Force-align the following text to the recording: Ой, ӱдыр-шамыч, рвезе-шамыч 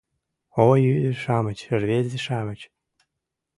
Ой, 0.67 0.79
ӱдыр-шамыч, 0.93 1.59
рвезе-шамыч 1.81 2.61